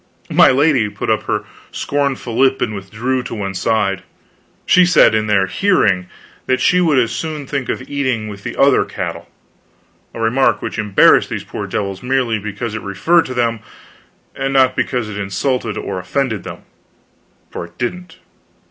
[0.31, 4.01] My lady put up her scornful lip and withdrew to one side;
[4.65, 6.07] she said in their hearing
[6.47, 9.29] that she would as soon think of eating with the other cattle
[10.15, 13.59] a remark which embarrassed these poor devils merely because it referred to them,
[14.35, 16.63] and not because it insulted or offended them,
[17.51, 18.17] for it didn't.